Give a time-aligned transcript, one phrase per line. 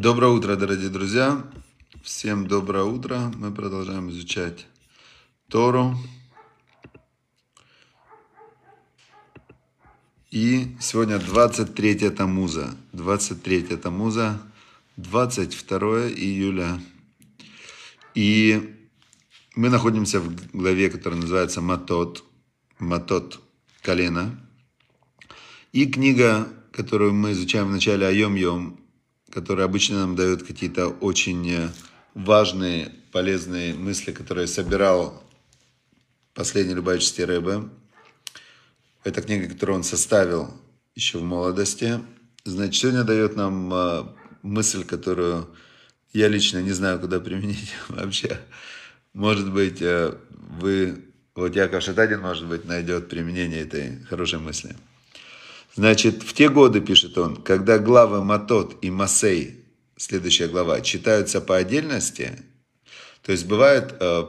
[0.00, 1.44] Доброе утро, дорогие друзья.
[2.04, 3.32] Всем доброе утро.
[3.36, 4.68] Мы продолжаем изучать
[5.48, 5.96] Тору.
[10.30, 12.76] И сегодня 23 Тамуза.
[12.92, 14.40] 23 Тамуза,
[14.98, 16.80] 22 июля.
[18.14, 18.76] И
[19.56, 22.22] мы находимся в главе, которая называется Матот.
[22.78, 23.40] Матот
[23.82, 24.38] колено.
[25.72, 28.78] И книга, которую мы изучаем в начале Айом-Йом,
[29.30, 31.68] который обычно нам дает какие-то очень э,
[32.14, 35.22] важные, полезные мысли, которые собирал
[36.34, 37.68] последний Любавичский Рэбе.
[39.04, 40.52] Это книга, которую он составил
[40.94, 42.00] еще в молодости.
[42.44, 44.04] Значит, сегодня дает нам э,
[44.42, 45.48] мысль, которую
[46.12, 48.40] я лично не знаю, куда применить вообще.
[49.12, 51.04] Может быть, э, вы,
[51.34, 54.74] вот Яков Шатадин, может быть, найдет применение этой хорошей мысли.
[55.78, 59.64] Значит, в те годы, пишет он, когда главы Матот и Масей,
[59.96, 62.32] следующая глава, читаются по отдельности,
[63.22, 64.24] то есть бывает э,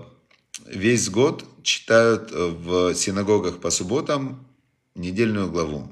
[0.68, 4.48] весь год читают э, в синагогах по субботам
[4.94, 5.92] недельную главу.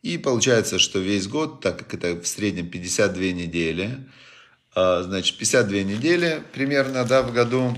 [0.00, 4.08] И получается, что весь год, так как это в среднем 52 недели,
[4.74, 7.76] э, значит, 52 недели примерно да, в году,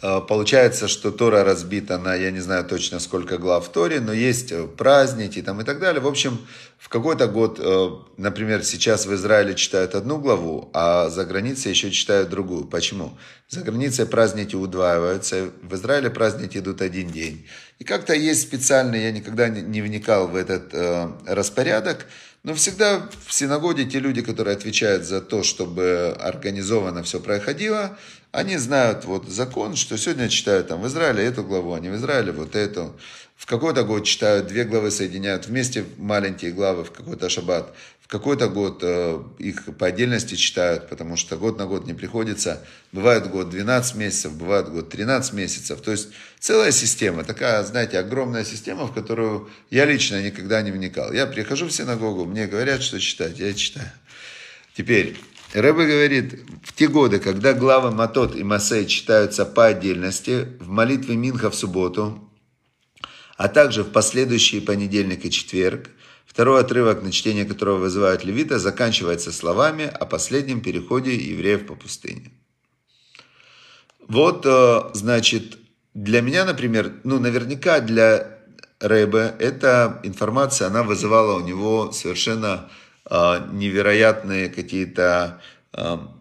[0.00, 4.50] получается, что Тора разбита на, я не знаю точно сколько глав в Торе, но есть
[4.52, 6.00] э, праздники там и так далее.
[6.00, 6.38] В общем,
[6.78, 11.90] в какой-то год, э, например, сейчас в Израиле читают одну главу, а за границей еще
[11.90, 12.64] читают другую.
[12.64, 13.18] Почему?
[13.48, 17.46] За границей праздники удваиваются, в Израиле праздники идут один день.
[17.78, 20.72] И как-то есть специальный, я никогда не вникал в этот
[21.26, 22.06] распорядок,
[22.42, 27.98] но всегда в синагоге те люди, которые отвечают за то, чтобы организованно все проходило,
[28.32, 32.32] они знают вот закон, что сегодня читают там в Израиле эту главу, не в Израиле
[32.32, 32.96] вот эту.
[33.36, 37.74] В какой-то год читают две главы, соединяют вместе маленькие главы в какой-то шаббат.
[38.00, 42.62] В какой-то год э, их по отдельности читают, потому что год на год не приходится.
[42.92, 45.80] Бывает год 12 месяцев, бывает год 13 месяцев.
[45.80, 51.12] То есть целая система, такая, знаете, огромная система, в которую я лично никогда не вникал.
[51.12, 53.90] Я прихожу в синагогу, мне говорят, что читать, я читаю.
[54.76, 55.16] Теперь,
[55.52, 56.40] Рэбе говорит,
[56.80, 62.26] те годы, когда главы Матот и Масей читаются по отдельности, в молитве Минха в субботу,
[63.36, 65.90] а также в последующие понедельник и четверг,
[66.24, 72.30] второй отрывок, на чтение которого вызывают левита, заканчивается словами о последнем переходе евреев по пустыне.
[74.08, 75.58] Вот, э, значит,
[75.92, 78.38] для меня, например, ну, наверняка для
[78.80, 82.70] Рэбе эта информация, она вызывала у него совершенно
[83.04, 85.42] а, невероятные какие-то,
[85.74, 86.19] а,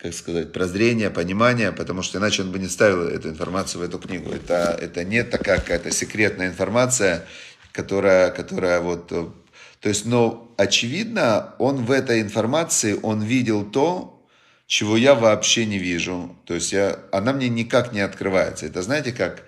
[0.00, 3.98] как сказать, прозрения, понимания, потому что иначе он бы не ставил эту информацию в эту
[3.98, 4.30] книгу.
[4.30, 7.26] Это, это не такая какая-то секретная информация,
[7.72, 9.08] которая, которая вот...
[9.08, 14.26] То есть, но очевидно, он в этой информации, он видел то,
[14.66, 16.36] чего я вообще не вижу.
[16.46, 18.66] То есть я, она мне никак не открывается.
[18.66, 19.44] Это знаете, как,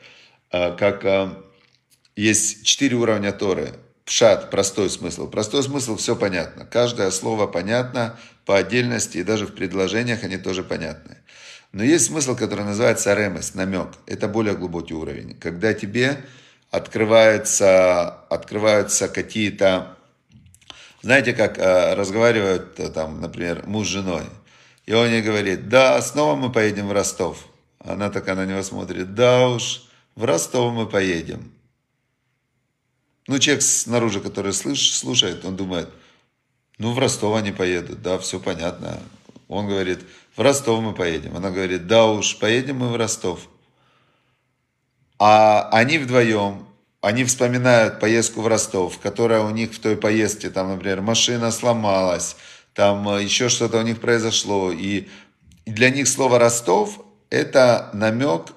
[0.51, 1.37] а, как
[2.17, 3.73] есть четыре уровня Торы.
[4.05, 5.29] Пшат, простой смысл.
[5.29, 6.65] Простой смысл, все понятно.
[6.65, 11.19] Каждое слово понятно по отдельности, и даже в предложениях они тоже понятны.
[11.73, 13.89] Но есть смысл, который называется ремес, намек.
[14.07, 15.39] Это более глубокий уровень.
[15.39, 16.25] Когда тебе
[16.71, 19.97] открываются, открываются какие-то...
[21.01, 24.25] Знаете, как э, разговаривают, э, там, например, муж с женой.
[24.87, 27.47] И он ей говорит, да, снова мы поедем в Ростов.
[27.79, 29.83] Она такая на него смотрит, да уж,
[30.15, 31.53] в Ростов мы поедем.
[33.32, 35.88] Ну, человек снаружи, который слыш, слушает, он думает,
[36.76, 39.00] ну, в Ростов они поедут, да, все понятно.
[39.48, 40.00] Он говорит,
[40.37, 41.34] в Ростов мы поедем.
[41.34, 43.48] Она говорит, да уж, поедем мы в Ростов.
[45.19, 46.66] А они вдвоем,
[47.00, 52.37] они вспоминают поездку в Ростов, которая у них в той поездке, там, например, машина сломалась,
[52.75, 54.72] там э, еще что-то у них произошло.
[54.72, 55.09] И
[55.64, 57.00] для них слово Ростов–
[57.31, 58.49] это намек,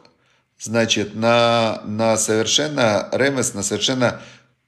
[0.60, 4.22] значит, на, на совершенно, ремес, на совершенно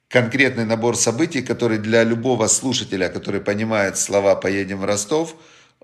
[0.09, 5.35] конкретный набор событий, который для любого слушателя, который понимает слова «поедем в Ростов»,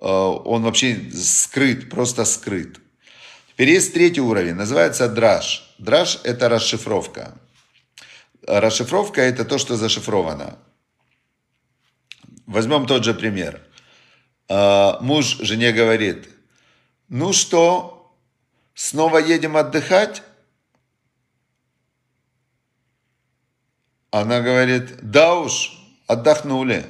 [0.01, 2.79] э, он вообще скрыт, просто скрыт.
[3.49, 5.75] Теперь есть третий уровень, называется драж.
[5.77, 7.37] Драж– это расшифровка.
[8.47, 10.57] Расшифровка– это то, что зашифровано.
[12.45, 13.61] Возьмем тот же пример.
[14.49, 16.29] Э, муж жене говорит,
[17.09, 18.15] ну что,
[18.73, 20.23] снова едем отдыхать?
[24.13, 25.71] Она говорит, да уж,
[26.05, 26.85] отдохнули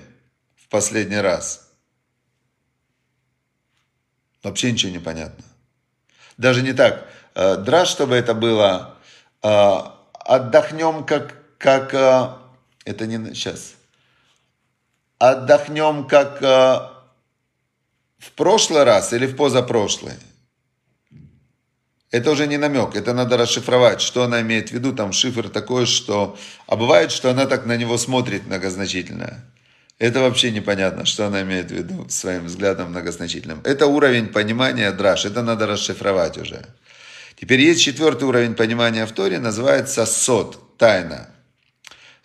[0.58, 1.72] в последний раз.
[4.44, 5.46] Вообще ничего не понятно.
[6.36, 7.08] Даже не так.
[7.34, 8.98] Э, драж, чтобы это было,
[9.42, 9.76] э,
[10.12, 12.28] отдохнем как, как, э,
[12.84, 13.76] это не сейчас,
[15.18, 20.16] отдохнем как в прошлый раз или в позапрошлый.
[22.14, 25.88] Это уже не намек, это надо расшифровать, что она имеет в виду, там шифр такой,
[25.88, 26.38] что...
[26.68, 29.44] А бывает, что она так на него смотрит многозначительно.
[29.98, 33.62] Это вообще непонятно, что она имеет в виду своим взглядом многозначительным.
[33.64, 36.64] Это уровень понимания драж, это надо расшифровать уже.
[37.42, 41.30] Теперь есть четвертый уровень понимания в Торе, называется сот, тайна.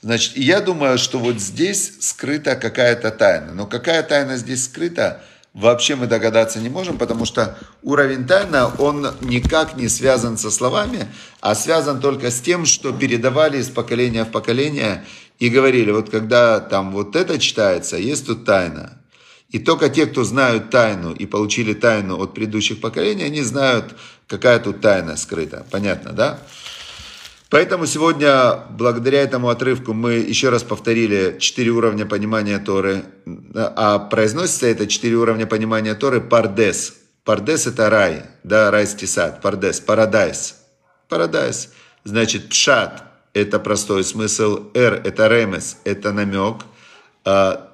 [0.03, 3.55] Значит, я думаю, что вот здесь скрыта какая-то тайна.
[3.55, 5.23] Но какая тайна здесь скрыта,
[5.55, 11.09] вообще мы догадаться не можем, потому что уровень тайна, он никак не связан со словами,
[11.41, 15.05] а связан только с тем, что передавали из поколения в поколение
[15.39, 18.99] и говорили, вот когда там вот это читается, есть тут тайна.
[19.51, 23.97] И только те, кто знают тайну и получили тайну от предыдущих поколений, они знают,
[24.27, 25.65] какая тут тайна скрыта.
[25.71, 26.39] Понятно, да?
[27.51, 33.05] Поэтому сегодня, благодаря этому отрывку, мы еще раз повторили четыре уровня понимания Торы.
[33.55, 36.95] А произносится это четыре уровня понимания Торы пардес.
[37.25, 39.41] Пардес это рай, да, райский сад.
[39.41, 40.57] Пардес, парадайс.
[41.09, 41.71] Парадайс.
[42.05, 43.03] Значит, пшат–
[43.33, 44.71] это простой смысл.
[44.75, 46.65] Р– это ремес, это намек.
[47.25, 47.71] А,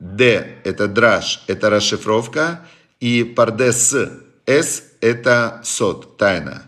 [0.00, 2.66] Д– это драж, это расшифровка.
[2.98, 3.94] И пардес–
[4.46, 6.67] С– это сот, тайна.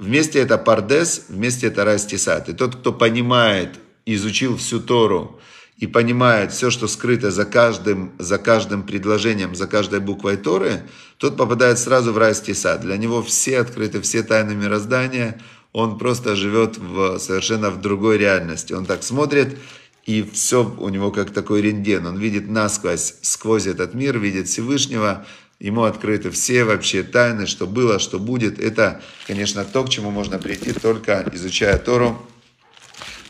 [0.00, 2.48] Вместе это пардес, вместе это растисат.
[2.48, 5.38] И тот, кто понимает, изучил всю Тору
[5.76, 10.80] и понимает все, что скрыто за каждым, за каждым предложением, за каждой буквой Торы,
[11.18, 12.80] тот попадает сразу в растисат.
[12.80, 15.38] Для него все открыты, все тайны мироздания.
[15.74, 18.72] Он просто живет в, совершенно в другой реальности.
[18.72, 19.58] Он так смотрит,
[20.06, 22.06] и все у него как такой рентген.
[22.06, 25.26] Он видит насквозь, сквозь этот мир, видит Всевышнего,
[25.60, 28.58] Ему открыты все вообще тайны, что было, что будет.
[28.58, 32.26] Это, конечно, то, к чему можно прийти только изучая Тору.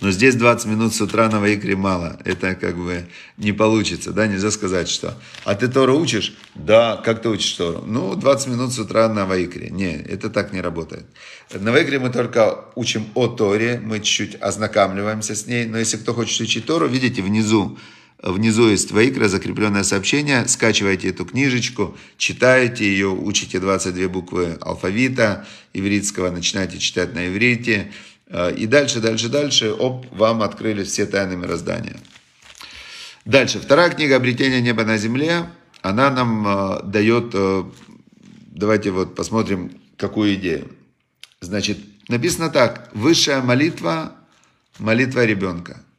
[0.00, 2.18] Но здесь 20 минут с утра на Ваикре мало.
[2.24, 3.06] Это как бы
[3.36, 5.14] не получится, да, нельзя сказать, что...
[5.44, 6.34] А ты Тору учишь?
[6.54, 7.82] Да, как ты учишь Тору?
[7.84, 9.68] Ну, 20 минут с утра на Ваикре.
[9.68, 11.04] Не, это так не работает.
[11.52, 15.66] На Ваикре мы только учим о Торе, мы чуть-чуть ознакомливаемся с ней.
[15.66, 17.76] Но если кто хочет учить Тору, видите, внизу
[18.22, 20.46] Внизу есть Ваикра, закрепленное сообщение.
[20.46, 27.93] Скачивайте эту книжечку, читайте ее, учите 22 буквы алфавита ивритского, начинайте читать на иврите.
[28.26, 31.96] Э, и дальше, дальше, дальше, оп, вам открылись все тайны мироздания.
[33.25, 35.46] Дальше, вторая книга «Обретение неба на земле».
[35.81, 37.64] Она нам э, дает, э,
[38.49, 40.69] давайте вот посмотрим, какую идею.
[41.40, 41.78] Значит,
[42.08, 44.12] написано так, высшая молитва,
[44.78, 45.82] молитва ребенка–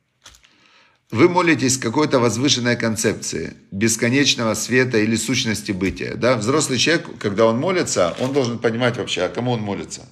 [1.12, 6.16] вы молитесь какой-то возвышенной концепции, бесконечного света или сущности бытия.
[6.16, 6.38] Да?
[6.38, 10.08] Взрослый человек, когда он молится, он должен понимать вообще, а кому он молится.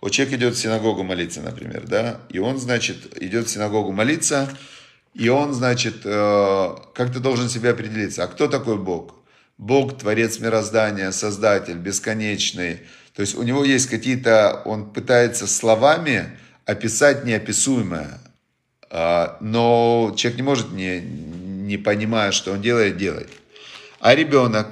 [0.00, 4.48] Вот человек идет в синагогу молиться, например, да, и он, значит, идет в синагогу молиться,
[5.14, 9.14] и он, значит, э, как-то должен себе определиться, а кто такой Бог?
[9.58, 12.80] Бог, Творец мироздания, Создатель, бесконечный.
[13.14, 18.20] То есть у него есть какие-то, он пытается словами описать неописуемое.
[18.90, 23.28] А, но человек не может, не, не понимая, что он делает, делать.
[24.00, 24.68] А ребенок?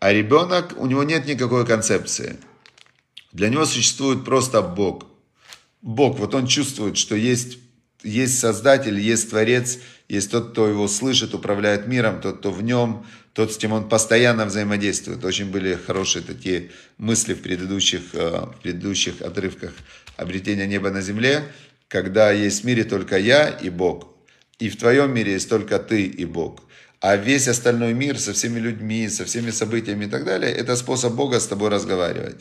[0.00, 2.36] А ребенок, у него нет никакой концепции.
[3.32, 5.06] Для него существует просто Бог.
[5.80, 7.58] Бог, вот он чувствует, что есть,
[8.02, 9.78] есть Создатель, есть Творец,
[10.08, 13.88] есть тот, кто его слышит, управляет миром, тот, кто в нем, тот, с кем он
[13.88, 15.24] постоянно взаимодействует.
[15.24, 19.72] Очень были хорошие такие мысли в предыдущих, э, в предыдущих отрывках
[20.16, 21.44] обретения неба на земле
[21.88, 24.08] когда есть в мире только я и Бог,
[24.58, 26.62] и в твоем мире есть только ты и Бог.
[27.00, 31.14] А весь остальной мир со всеми людьми, со всеми событиями и так далее, это способ
[31.14, 32.40] Бога с тобой разговаривать.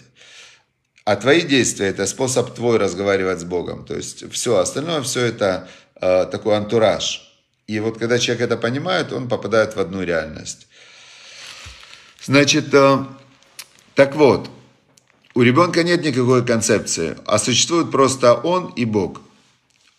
[1.05, 3.85] А твои действия– это способ твой разговаривать с Богом.
[3.85, 5.69] То есть все остальное, все это
[6.01, 7.23] э, такой антураж.
[7.67, 10.67] И вот когда человек это понимает, он попадает в одну реальность.
[12.25, 13.05] Значит, э,
[13.93, 14.49] так вот,
[15.33, 19.21] у ребенка нет никакой концепции, а существует просто он и Бог.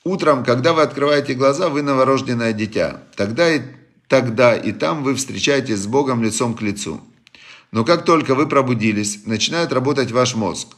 [0.08, 3.02] Утром, когда вы открываете глаза, вы новорожденное дитя.
[3.14, 3.60] Тогда и,
[4.08, 7.02] тогда и там вы встречаетесь с Богом лицом к лицу.
[7.72, 10.68] Но как только вы пробудились, начинает работать ваш мозг.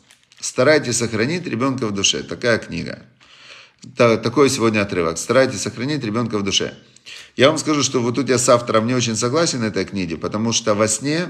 [0.41, 2.25] Старайтесь сохранить ребенка в душе.
[2.25, 3.05] Такая книга.
[3.97, 5.17] Такой сегодня отрывок.
[5.17, 6.75] Старайтесь сохранить ребенка в душе.
[7.37, 10.53] Я вам скажу, что вот тут я с автором не очень согласен этой книге, потому
[10.53, 11.29] что во сне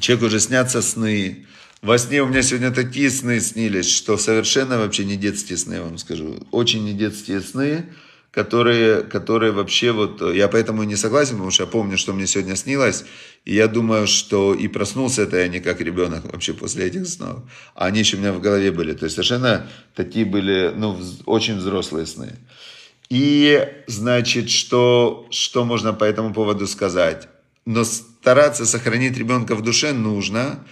[0.00, 1.46] человеку уже снятся сны,
[1.82, 5.82] во сне у меня сегодня такие сны снились, что совершенно вообще не детские сны, я
[5.82, 6.36] вам скажу.
[6.50, 7.86] Очень не детские сны,
[8.30, 10.20] которые, которые вообще вот...
[10.34, 13.04] Я поэтому и не согласен, потому что я помню, что мне сегодня снилось.
[13.44, 17.40] И я думаю, что и проснулся это я не как ребенок вообще после этих снов.
[17.74, 18.92] А они еще у меня в голове были.
[18.92, 22.36] То есть совершенно такие были, ну, очень взрослые сны.
[23.08, 27.28] И, значит, что, что можно по этому поводу сказать?
[27.66, 30.64] но стараться сохранить ребенка в душе нужно.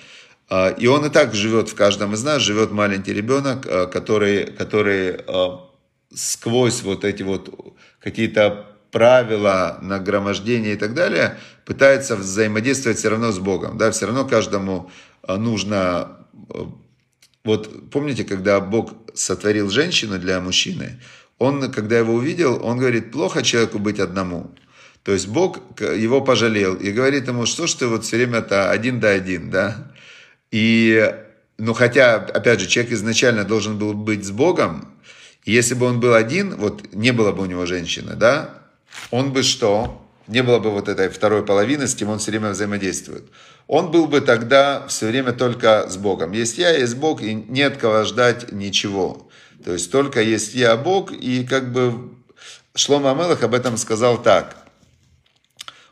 [0.49, 4.47] А, и он и так живет в каждом из нас, живет маленький ребенок, а, который,
[4.47, 5.21] который
[6.15, 13.39] сквозь вот эти вот какие-то правила нагромождения и так далее, пытается взаимодействовать все равно с
[13.39, 13.77] Богом.
[13.77, 13.91] Да?
[13.91, 14.91] Все равно каждому
[15.27, 16.17] нужно...
[17.45, 20.99] Вот помните, когда Бог сотворил женщину для мужчины,
[21.39, 24.51] он, когда его увидел, он говорит, плохо человеку быть одному.
[25.03, 29.01] То есть Бог его пожалел и говорит ему, что ж ты вот все время-то один
[29.01, 29.93] да один, да?
[30.51, 31.15] И,
[31.59, 34.95] ну хотя, опять же, человек изначально должен был быть с Богом,
[35.45, 38.51] если бы он был один, вот не было бы у него женщины, да,
[39.11, 40.05] он бы что?
[40.27, 43.25] Не было бы вот этой второй половины, с кем он все время взаимодействует.
[43.67, 46.33] Он был бы тогда все время только с Богом.
[46.33, 49.31] Есть я, есть Бог, и нет кого ждать ничего.
[49.65, 52.11] То есть только есть я, Бог, и как бы
[52.75, 54.57] Шлома Амелах об этом сказал так.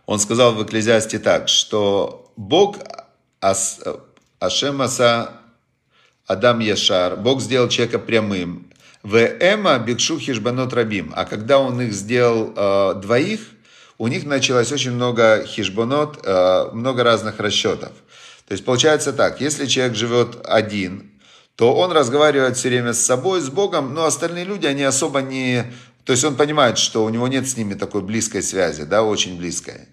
[0.04, 2.76] Он сказал в Экклезиасте так, что Бог
[4.40, 5.32] ас, Ашем Аса
[6.26, 8.66] Адам Яшар, Бог сделал человека прямым.
[9.02, 11.12] В Эма Бикшу Хижбанот Рабим.
[11.14, 13.40] А когда он их сделал э, двоих,
[13.98, 17.92] у них началось очень много хижбанот, э, много разных расчетов.
[18.48, 21.10] То есть получается так, если человек живет один,
[21.54, 25.64] то он разговаривает все время с собой, с Богом, но остальные люди, они особо не...
[26.04, 29.38] То есть он понимает, что у него нет с ними такой близкой связи, да, очень
[29.38, 29.88] близкой.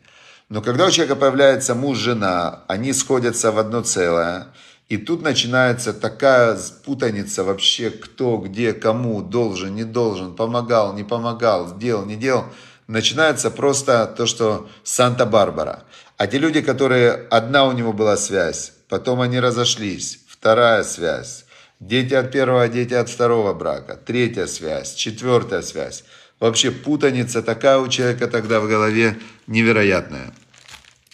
[0.53, 4.49] Но когда у человека появляется муж, жена, они сходятся в одно целое,
[4.87, 6.55] и тут начинается такая
[6.85, 12.45] путаница вообще, кто, где, кому, должен, не должен, помогал, не помогал, сделал, не делал.
[12.85, 15.85] Начинается просто то, что Санта-Барбара.
[16.17, 21.45] А те люди, которые, одна у него была связь, потом они разошлись, вторая связь,
[21.79, 23.95] Дети от первого, дети от второго брака.
[23.95, 26.03] Третья связь, четвертая связь.
[26.39, 29.17] Вообще путаница такая у человека тогда в голове
[29.47, 30.31] невероятная.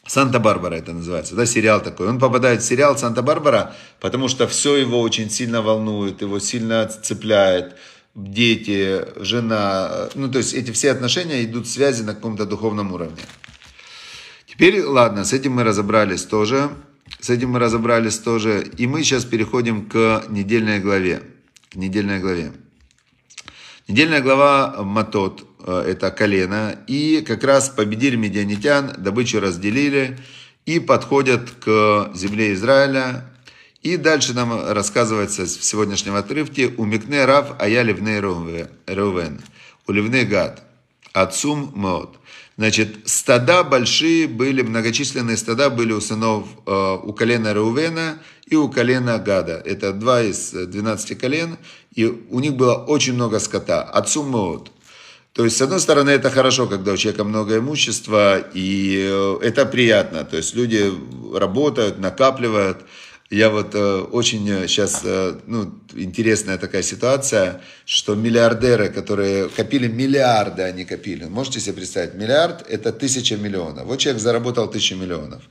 [0.10, 2.08] Санта-Барбара это называется, да, сериал такой.
[2.08, 7.76] Он попадает в сериал Санта-Барбара, потому что все его очень сильно волнует, его сильно цепляет.
[8.16, 13.22] Дети, жена, ну то есть эти все отношения идут в связи на каком-то духовном уровне.
[14.48, 16.72] Теперь, ладно, с этим мы разобрались тоже.
[17.20, 18.68] С этим мы разобрались тоже.
[18.78, 21.22] И мы сейчас переходим к недельной главе.
[21.70, 22.52] К недельной главе.
[23.90, 26.78] Недельная глава Матот, это колено.
[26.86, 30.20] И как раз победили медианитян, добычу разделили
[30.68, 33.26] и подходят к земле Израиля.
[33.82, 39.42] И дальше нам рассказывается в сегодняшнем отрывке «У Микне Рав Ая Ливней Рувен,
[39.88, 40.62] у Ливней Гад,
[41.14, 42.19] Отцум Мод».
[42.60, 48.68] Значит, стада большие были, многочисленные стада были у сынов, э, у колена Реувена и у
[48.68, 49.64] колена Гада.
[49.66, 51.58] Это два из 12 колен,
[51.96, 53.84] и у них было очень много скота.
[53.84, 54.72] Отцу Моот.
[55.32, 59.66] То есть, с одной стороны, это хорошо, когда у человека много имущества, и э, это
[59.66, 60.26] приятно.
[60.26, 60.92] То есть, люди
[61.34, 62.80] работают, накапливают.
[63.30, 70.64] Я вот э, очень сейчас, э, ну, интересная такая ситуация, что миллиардеры, которые копили миллиарды,
[70.64, 71.26] они копили.
[71.26, 73.86] Можете себе представить, миллиард– это тысяча миллионов.
[73.86, 75.44] Вот человек заработал тысячу миллионов.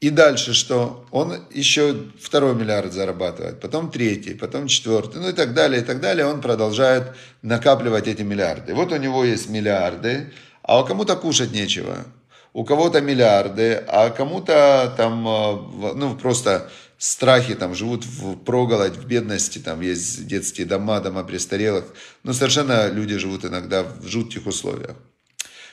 [0.00, 1.04] И дальше что?
[1.10, 6.00] Он еще второй миллиард зарабатывает, потом третий, потом четвертый, ну и так далее, и так
[6.00, 6.26] далее.
[6.26, 8.72] Он продолжает накапливать эти миллиарды.
[8.72, 12.06] Вот у него есть миллиарды, а кому-то кушать нечего.
[12.52, 19.06] У кого-то миллиарды, а кому-то там, э, ну, просто страхи, там живут в проголодь, в
[19.06, 21.86] бедности, там есть детские дома, дома престарелых,
[22.24, 24.96] но совершенно люди живут иногда в жутких условиях.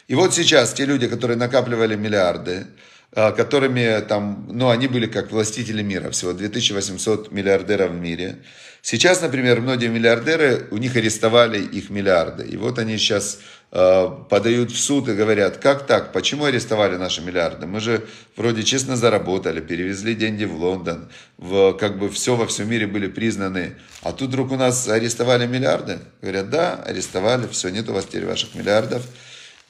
[0.08, 2.68] И вот сейчас те люди, которые накапливали миллиарды,
[3.12, 8.38] а, которыми там, ну, они были как властители мира, всего 2800 миллиардеров в мире.
[8.82, 12.46] Сейчас, например, многие миллиардеры, у них арестовали их миллиарды.
[12.46, 17.22] И вот они сейчас э, подают в суд и говорят, как так, почему арестовали наши
[17.22, 17.68] миллиарды?
[17.68, 18.08] Мы же
[18.38, 23.08] вроде честно заработали, перевезли деньги в Лондон, в, как бы все во всем мире были
[23.08, 23.76] признаны.
[24.04, 26.00] А тут вдруг у нас арестовали миллиарды?
[26.22, 29.06] Говорят, да, арестовали, все, нет у вас теперь ваших миллиардов.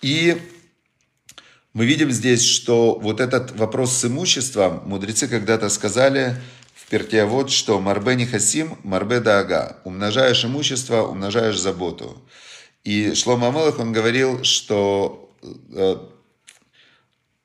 [0.04, 0.38] И
[1.74, 6.36] мы видим здесь, что вот этот вопрос с имуществом, мудрецы когда-то сказали
[6.75, 9.77] в перте вот, что марбе не хасим, марбе даага.
[9.84, 12.22] Умножаешь имущество, умножаешь заботу.
[12.88, 15.36] И Шлома Амелах, он говорил, что
[15.74, 15.98] э,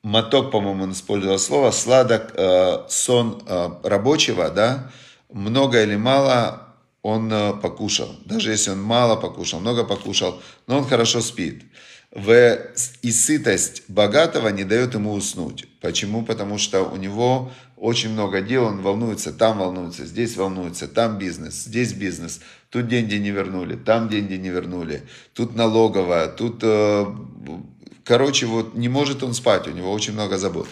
[0.04, 4.92] моток, по-моему, он использовал слово, сладок э, сон э, рабочего, да,
[5.32, 6.68] много или мало
[7.02, 8.14] он э, покушал.
[8.24, 11.64] Даже если он мало покушал, много покушал, но он хорошо спит
[12.12, 12.58] в,
[13.00, 15.66] и сытость богатого не дает ему уснуть.
[15.80, 16.24] Почему?
[16.24, 21.64] Потому что у него очень много дел, он волнуется, там волнуется, здесь волнуется, там бизнес,
[21.64, 22.40] здесь бизнес,
[22.72, 25.02] тут деньги не вернули, там деньги не вернули,
[25.34, 27.06] тут налоговая, тут э,
[28.02, 30.66] короче, вот не может он спать, у него очень много забот.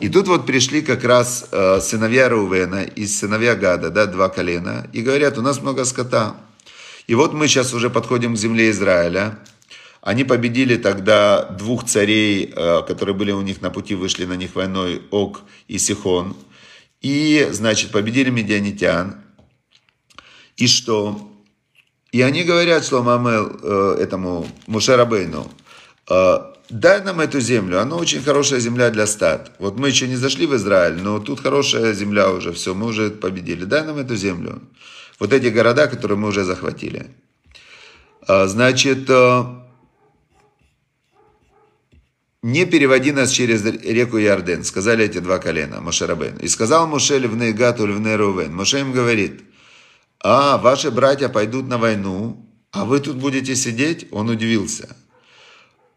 [0.00, 4.88] И тут вот пришли как раз э, сыновья Рувена и сыновья Гада, да, два колена,
[4.94, 6.36] и говорят, у нас много скота.
[7.06, 9.38] И вот мы сейчас уже подходим к земле Израиля.
[10.00, 14.54] Они победили тогда двух царей, э, которые были у них на пути, вышли на них
[14.54, 16.36] войной, Ок и Сихон.
[17.02, 19.27] И, значит, победили медианитян.
[20.58, 21.30] И что?
[22.10, 25.50] И они говорят Шломамел, э, этому Мушарабейну,
[26.10, 26.38] э,
[26.68, 29.52] дай нам эту землю, она очень хорошая земля для стад.
[29.60, 33.10] Вот мы еще не зашли в Израиль, но тут хорошая земля уже, все, мы уже
[33.10, 33.64] победили.
[33.64, 34.60] Дай нам эту землю.
[35.20, 37.06] Вот эти города, которые мы уже захватили.
[38.26, 39.08] Э, значит,
[42.42, 46.36] не переводи нас через реку Ярден, сказали эти два колена, Мошерабен.
[46.38, 48.54] И сказал Моше Левней Гату Левней Рувен.
[48.54, 49.42] Моше им говорит,
[50.22, 54.06] а, ваши братья пойдут на войну, а вы тут будете сидеть?
[54.10, 54.96] Он удивился.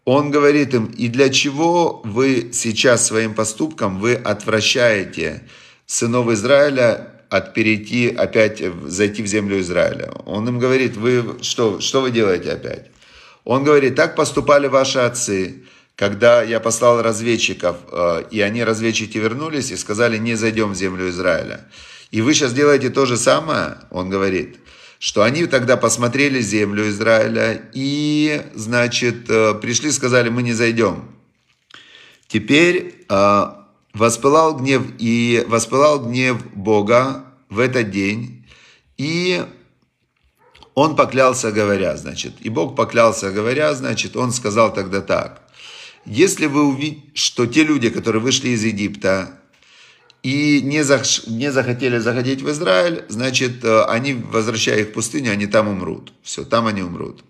[0.06, 5.48] Он говорит им, и для чего вы сейчас своим поступком, вы отвращаете
[5.86, 10.12] сынов Израиля от перейти опять, зайти в землю Израиля.
[10.25, 12.88] Он им говорит, вы что, что вы делаете опять?
[13.44, 15.63] Он говорит, так поступали ваши отцы,
[15.96, 21.10] когда я послал разведчиков, э, и они, разведчики, вернулись и сказали, не зайдем в землю
[21.10, 21.68] Израиля.
[22.12, 24.58] И вы сейчас делаете то же самое, он говорит,
[25.00, 31.10] что они тогда посмотрели землю Израиля и, значит, э, пришли, сказали, мы не зайдем.
[32.27, 33.46] Теперь э,
[33.94, 38.46] воспылал гнев, и воспылал гнев Бога в этот день,
[38.98, 39.44] и
[40.75, 45.41] он поклялся, говоря, значит, и Бог поклялся, говоря, значит, он сказал тогда так,
[46.06, 49.40] если вы увидите, что те люди, которые вышли из Египта
[50.24, 55.32] и не, зах, не захотели заходить в Израиль, значит, э, они, возвращая их в пустыню,
[55.32, 56.13] они там умрут.
[56.22, 57.24] Все, там они умрут.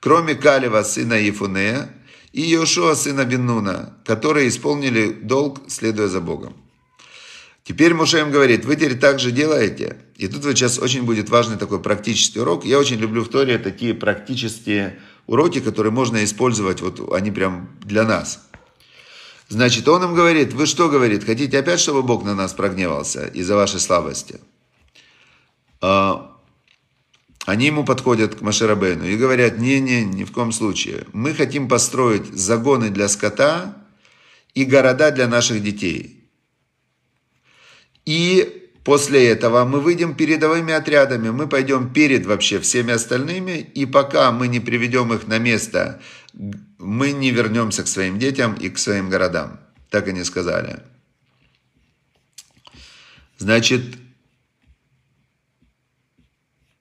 [0.00, 1.90] Кроме Калева, сына Ефунея,
[2.32, 6.54] и Иошуа, сына Беннуна, которые исполнили долг, следуя за Богом.
[7.64, 9.98] Теперь Муше им говорит, вы теперь так же делаете.
[10.16, 12.64] И тут вот сейчас очень будет важный такой практический урок.
[12.64, 18.04] Я очень люблю в Торе такие практические уроки, которые можно использовать, вот они прям для
[18.04, 18.49] нас.
[19.50, 23.56] Значит, он им говорит, вы что, говорит, хотите опять, чтобы Бог на нас прогневался из-за
[23.56, 24.38] вашей слабости?
[25.80, 26.38] А,
[27.46, 31.04] они ему подходят к Маширабейну и говорят, не-не, ни в коем случае.
[31.12, 33.76] Мы хотим построить загоны для скота
[34.54, 36.30] и города для наших детей.
[38.06, 44.32] И После этого мы выйдем передовыми отрядами, мы пойдем перед вообще всеми остальными, и пока
[44.32, 46.00] мы не приведем их на место,
[46.78, 49.60] мы не вернемся к своим детям и к своим городам.
[49.90, 50.80] Так они сказали.
[53.36, 53.98] Значит,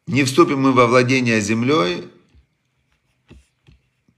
[0.07, 2.07] не вступим мы во владение землей,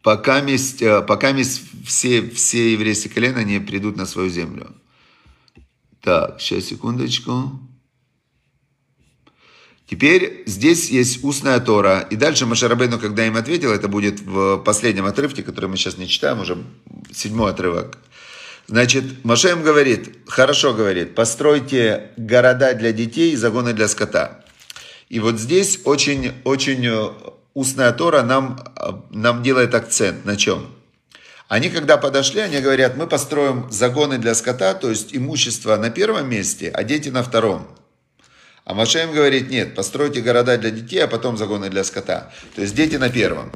[0.03, 4.75] пока, месть, э, пока месть все, все еврейские колена не придут на свою землю.
[6.01, 7.59] Так, сейчас, секундочку.
[9.91, 12.07] Теперь здесь есть устная Тора.
[12.09, 16.07] И дальше Машарабейну, когда им ответил, это будет в последнем отрывке, который мы сейчас не
[16.07, 16.63] читаем, уже
[17.13, 17.97] седьмой отрывок.
[18.67, 24.45] Значит, Маша им говорит, хорошо говорит, постройте города для детей и загоны для скота.
[25.09, 26.89] И вот здесь очень, очень
[27.53, 28.63] устная Тора нам,
[29.09, 30.67] нам делает акцент на чем?
[31.49, 36.29] Они, когда подошли, они говорят, мы построим загоны для скота, то есть имущество на первом
[36.29, 37.67] месте, а дети на втором.
[38.63, 42.31] А Маше им говорит, нет, постройте города для детей, а потом загоны для скота.
[42.55, 43.51] То есть дети на первом.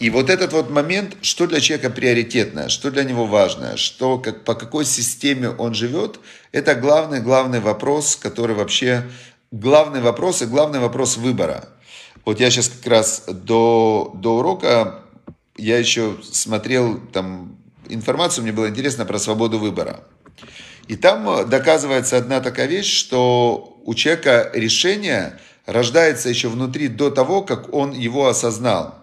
[0.00, 4.44] И вот этот вот момент, что для человека приоритетное, что для него важное, что, как,
[4.44, 6.18] по какой системе он живет,
[6.50, 9.04] это главный, главный вопрос, который вообще,
[9.52, 11.68] главный вопрос и главный вопрос выбора.
[12.24, 15.00] Вот я сейчас как раз до, до урока,
[15.56, 17.56] я еще смотрел там
[17.88, 20.00] информацию, мне было интересно про свободу выбора.
[20.90, 27.42] И там доказывается одна такая вещь, что у человека решение рождается еще внутри до того,
[27.42, 28.98] как он его осознал.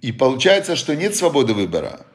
[0.00, 2.06] И получается, что нет свободы выбора.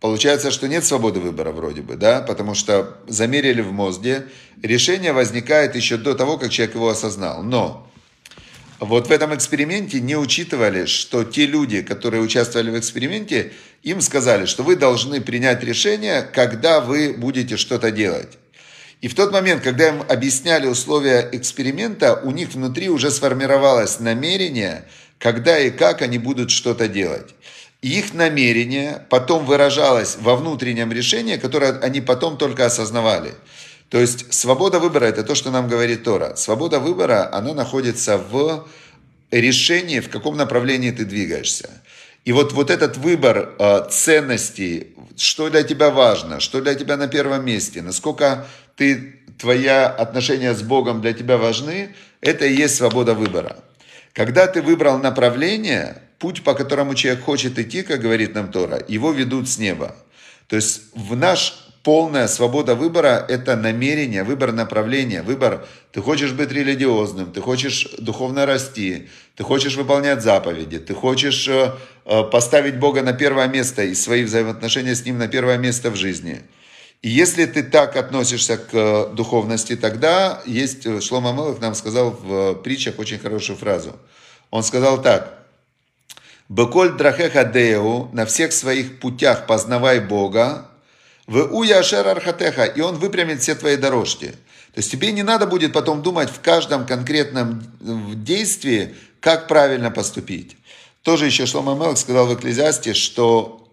[0.00, 4.26] Получается, что нет свободы выбора вроде бы, да, потому что замерили в мозге,
[4.60, 7.44] решение возникает еще до того, как человек его осознал.
[7.44, 7.87] Но
[8.80, 14.46] вот в этом эксперименте не учитывали, что те люди, которые участвовали в эксперименте, им сказали,
[14.46, 18.38] что вы должны принять решение, когда вы будете что-то делать.
[19.00, 24.84] И в тот момент, когда им объясняли условия эксперимента, у них внутри уже сформировалось намерение,
[25.18, 27.34] когда и как они будут что-то делать.
[27.80, 33.34] И их намерение потом выражалось во внутреннем решении, которое они потом только осознавали.
[33.88, 36.36] То есть свобода выбора– это то, что нам говорит Тора.
[36.36, 38.68] Свобода выбора, она находится в
[39.30, 41.70] решение, в каком направлении ты двигаешься.
[42.24, 47.08] И вот, вот этот выбор э, ценностей, что для тебя важно, что для тебя на
[47.08, 48.46] первом месте, насколько
[48.76, 53.56] ты, твоя отношения с Богом для тебя важны, это и есть свобода выбора.
[54.12, 59.12] Когда ты выбрал направление, путь, по которому человек хочет идти, как говорит нам Тора, его
[59.12, 59.96] ведут с неба.
[60.48, 65.66] То есть в наш полная свобода выбора– это намерение, выбор направления, выбор.
[65.92, 71.72] Ты хочешь быть религиозным, ты хочешь духовно расти, ты хочешь выполнять заповеди, ты хочешь э,
[72.04, 75.96] э, поставить Бога на первое место и свои взаимоотношения с Ним на первое место в
[75.96, 76.42] жизни.
[77.00, 82.54] И если ты так относишься к э, духовности, тогда есть, Шлома Мелах нам сказал в
[82.56, 83.96] притчах очень хорошую фразу.
[84.50, 85.38] Он сказал так,
[86.48, 90.67] «Беколь драхеха деу, на всех своих путях познавай Бога,
[91.28, 94.28] в уяшер архатеха, и он выпрямит все твои дорожки.
[94.72, 97.62] То есть тебе не надо будет потом думать в каждом конкретном
[98.24, 100.56] действии, как правильно поступить.
[101.02, 103.72] Тоже еще Шлома Мелк сказал в Экклезиасте, что,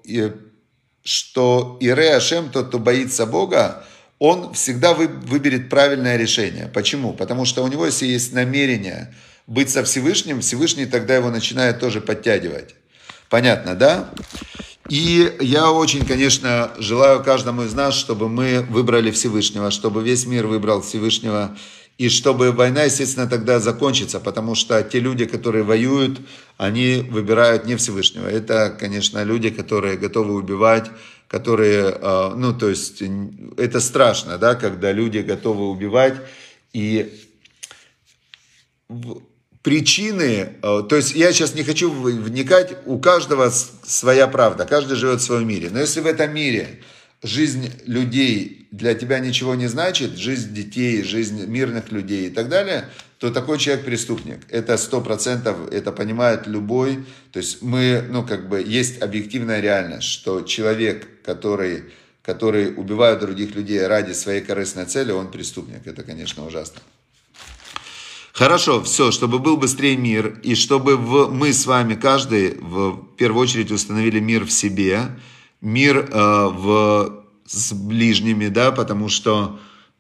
[1.04, 3.86] что Ире Ашем, тот, кто боится Бога,
[4.20, 6.68] он всегда выберет правильное решение.
[6.68, 7.14] Почему?
[7.14, 9.14] Потому что у него, если есть намерение
[9.48, 12.76] быть со Всевышним, Всевышний тогда его начинает тоже подтягивать.
[13.30, 14.10] Понятно, да?
[14.90, 20.46] И я очень, конечно, желаю каждому из нас, чтобы мы выбрали Всевышнего, чтобы весь мир
[20.46, 21.58] выбрал Всевышнего,
[21.98, 26.20] и чтобы война, естественно, тогда закончится, потому что те люди, которые воюют,
[26.58, 28.28] они выбирают не Всевышнего.
[28.28, 30.92] Это, конечно, люди, которые готовы убивать,
[31.28, 33.02] которые, а, ну, то есть,
[33.58, 36.16] это страшно, да, когда люди готовы убивать,
[36.74, 37.14] и
[39.66, 45.22] причины, э, то есть я сейчас не хочу вникать, у каждого своя правда, каждый живет
[45.22, 45.72] в своем мире.
[45.72, 46.82] Но если в этом мире
[47.24, 52.90] жизнь людей для тебя ничего не значит, жизнь детей, жизнь мирных людей и так далее,
[53.18, 54.42] то такой человек преступник.
[54.52, 57.04] Это сто процентов, это понимает любой.
[57.32, 61.86] То есть мы, ну как бы, есть объективная реальность, что человек, который,
[62.22, 65.88] который убивает других людей ради своей корыстной цели, он преступник.
[65.88, 66.82] Это, конечно, ужасно.
[68.36, 73.44] Хорошо, все, чтобы был быстрее мир, и чтобы в, мы с вами, каждый, в первую
[73.44, 75.04] очередь установили мир в себе,
[75.62, 79.58] мир э, в, с ближними, да, потому что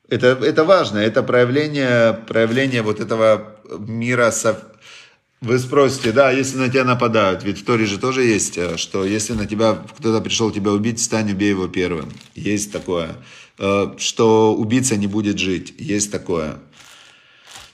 [0.09, 4.61] это, это важно, это проявление, проявление вот этого мира со...
[5.39, 9.05] Вы спросите, да, если на тебя нападают, ведь в Торе же тоже есть, э, что
[9.05, 12.11] если на тебя кто-то пришел тебя убить, встань, убей его первым.
[12.33, 13.15] Есть такое.
[13.59, 16.57] Э, что убийца не будет жить, есть такое.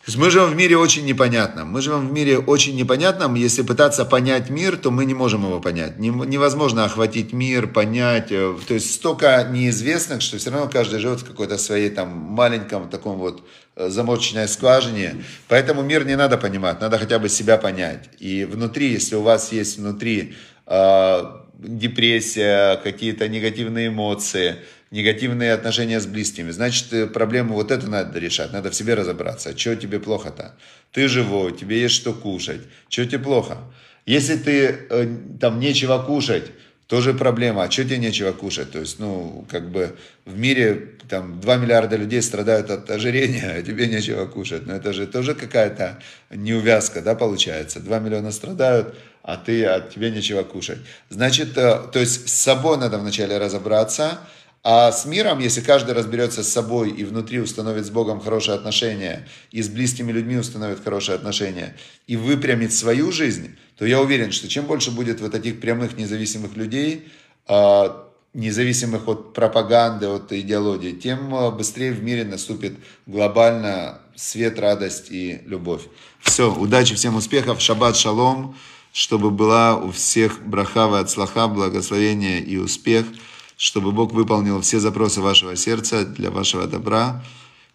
[0.02, 1.70] То есть мы живем в мире очень непонятном.
[1.70, 3.36] Мы живем в мире очень непонятном.
[3.36, 6.00] Если пытаться понять мир, то мы не можем его понять.
[6.00, 8.32] Невозможно охватить мир, понять.
[8.32, 12.90] Э, то есть столько неизвестных, что все равно каждый живет в какой-то своей там маленьком
[12.90, 13.44] таком вот
[13.76, 15.24] э, замороченной скважине.
[15.48, 18.10] Поэтому мир не надо понимать, надо хотя бы себя понять.
[18.18, 20.34] И внутри, если у вас есть внутри
[20.66, 21.24] э,
[21.60, 24.56] депрессия, какие-то негативные эмоции,
[24.92, 26.52] негативные отношения с близкими.
[26.52, 29.50] Значит, э, проблему вот эту надо решать, надо в себе разобраться.
[29.50, 30.56] А что тебе плохо-то?
[30.92, 32.62] Ты живой, тебе есть что кушать.
[32.90, 33.58] Что тебе плохо?
[34.06, 36.52] Если ты э, там нечего кушать,
[36.92, 37.64] тоже проблема.
[37.64, 38.72] А что тебе нечего кушать?
[38.72, 43.62] То есть, ну, как бы в мире там 2 миллиарда людей страдают от ожирения, а
[43.62, 44.68] тебе нечего кушать.
[44.68, 46.00] Но это же тоже какая-то
[46.30, 47.80] неувязка, да, получается.
[47.80, 50.80] 2 миллиона страдают, а ты, а тебе нечего кушать.
[51.10, 54.20] Значит, э, то есть с собой надо вначале разобраться,
[54.64, 59.28] а с миром, если каждый разберется с собой и внутри установит с Богом хорошие отношения,
[59.50, 64.48] и с близкими людьми установит хорошие отношения, и выпрямит свою жизнь, то я уверен, что
[64.48, 67.08] чем больше будет вот таких прямых независимых людей,
[67.48, 75.08] а, независимых от пропаганды, от идеологии, тем а, быстрее в мире наступит глобально свет, радость
[75.10, 75.82] и любовь.
[76.20, 78.56] Все, удачи, всем успехов, шаббат шалом,
[78.94, 83.08] чтобы была у всех брахава от слаха, благословение и успех–
[83.62, 87.24] чтобы Бог выполнил все запросы вашего сердца для вашего добра,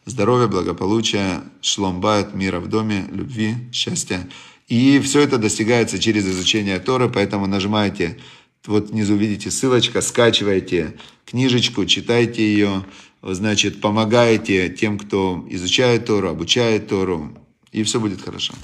[0.05, 4.29] здоровья, благополучия, шломбайт, мира в доме, любви, счастья.
[4.66, 8.18] И все это достигается через изучение Торы, поэтому нажимайте,
[8.66, 12.85] вот внизу видите ссылочка, скачивайте книжечку, читайте ее,
[13.22, 17.38] значит, помогаете тем, кто изучает Тору, обучает Тору,
[17.70, 18.55] и все будет хорошо.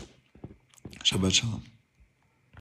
[1.04, 1.62] Шаббат шалом.